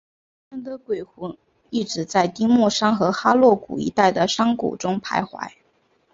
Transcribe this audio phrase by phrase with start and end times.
[0.49, 1.37] 他们的鬼魂
[1.69, 5.51] 一直在丁默山和哈洛谷一带的山谷中徘徊。